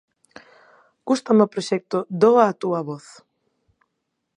Gústame 1.07 1.41
o 1.45 1.51
proxecto 1.53 1.97
"Doa 2.21 2.43
a 2.51 2.57
túa 2.61 2.81
voz". 2.89 3.05